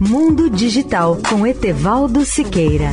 Mundo 0.00 0.48
Digital 0.48 1.18
com 1.28 1.44
Etevaldo 1.44 2.24
Siqueira. 2.24 2.92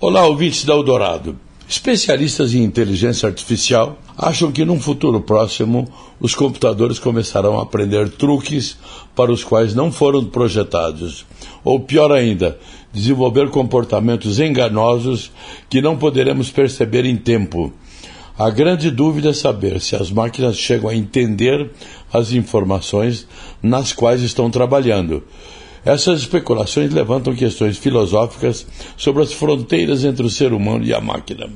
Olá, 0.00 0.24
ouvintes 0.24 0.64
da 0.64 0.72
Eldorado. 0.72 1.36
Especialistas 1.68 2.54
em 2.54 2.62
inteligência 2.62 3.28
artificial 3.28 3.98
acham 4.16 4.52
que 4.52 4.64
num 4.64 4.80
futuro 4.80 5.20
próximo 5.20 5.88
os 6.20 6.34
computadores 6.34 6.98
começarão 6.98 7.58
a 7.58 7.62
aprender 7.62 8.08
truques 8.10 8.76
para 9.14 9.32
os 9.32 9.42
quais 9.42 9.74
não 9.74 9.90
foram 9.90 10.24
projetados. 10.24 11.26
Ou 11.64 11.80
pior 11.80 12.12
ainda, 12.12 12.58
desenvolver 12.92 13.50
comportamentos 13.50 14.38
enganosos 14.38 15.32
que 15.68 15.82
não 15.82 15.96
poderemos 15.96 16.50
perceber 16.50 17.04
em 17.04 17.16
tempo. 17.16 17.72
A 18.36 18.50
grande 18.50 18.90
dúvida 18.90 19.30
é 19.30 19.32
saber 19.32 19.80
se 19.80 19.94
as 19.94 20.10
máquinas 20.10 20.56
chegam 20.56 20.90
a 20.90 20.94
entender 20.94 21.70
as 22.12 22.32
informações 22.32 23.26
nas 23.62 23.92
quais 23.92 24.22
estão 24.22 24.50
trabalhando. 24.50 25.22
Essas 25.84 26.20
especulações 26.20 26.92
levantam 26.92 27.34
questões 27.34 27.76
filosóficas 27.76 28.66
sobre 28.96 29.22
as 29.22 29.32
fronteiras 29.32 30.02
entre 30.02 30.24
o 30.24 30.30
ser 30.30 30.52
humano 30.52 30.84
e 30.84 30.94
a 30.94 31.00
máquina. 31.00 31.48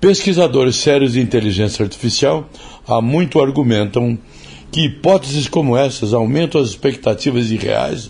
Pesquisadores 0.00 0.76
sérios 0.76 1.14
de 1.14 1.20
inteligência 1.20 1.82
artificial 1.82 2.48
há 2.86 3.02
muito 3.02 3.40
argumentam 3.40 4.16
que 4.70 4.82
hipóteses 4.82 5.48
como 5.48 5.76
essas 5.76 6.14
aumentam 6.14 6.60
as 6.60 6.68
expectativas 6.68 7.50
irreais 7.50 8.08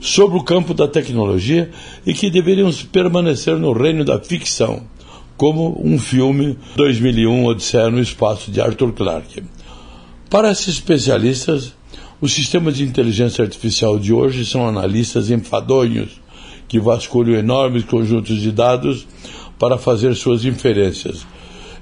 sobre 0.00 0.38
o 0.38 0.44
campo 0.44 0.72
da 0.72 0.86
tecnologia 0.86 1.72
e 2.06 2.14
que 2.14 2.30
deveriam 2.30 2.70
permanecer 2.92 3.56
no 3.56 3.72
reino 3.72 4.04
da 4.04 4.20
ficção, 4.20 4.84
como 5.36 5.80
um 5.84 5.98
filme 5.98 6.56
2001 6.76 7.44
Odisseia 7.46 7.90
no 7.90 8.00
Espaço 8.00 8.52
de 8.52 8.60
Arthur 8.60 8.92
Clarke. 8.92 9.42
Para 10.30 10.52
esses 10.52 10.68
especialistas, 10.68 11.72
os 12.20 12.32
sistemas 12.32 12.76
de 12.76 12.84
inteligência 12.84 13.42
artificial 13.42 13.98
de 13.98 14.12
hoje 14.12 14.46
são 14.46 14.68
analistas 14.68 15.30
enfadonhos 15.30 16.20
que 16.68 16.78
vasculham 16.78 17.34
enormes 17.34 17.82
conjuntos 17.82 18.40
de 18.40 18.52
dados 18.52 19.04
para 19.58 19.78
fazer 19.78 20.14
suas 20.14 20.44
inferências. 20.44 21.26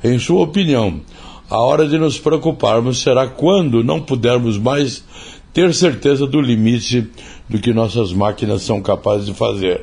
Em 0.03 0.19
sua 0.19 0.41
opinião, 0.43 1.01
a 1.49 1.59
hora 1.59 1.87
de 1.87 1.99
nos 1.99 2.19
preocuparmos 2.19 3.03
será 3.03 3.27
quando 3.27 3.85
não 3.85 4.01
pudermos 4.01 4.57
mais 4.59 5.05
ter 5.53 5.75
certeza 5.75 6.27
do 6.27 6.41
limite 6.41 7.07
do 7.49 7.59
que 7.59 7.75
nossas 7.75 8.13
máquinas 8.13 8.63
são 8.63 8.81
capazes 8.81 9.27
de 9.27 9.35
fazer. 9.35 9.83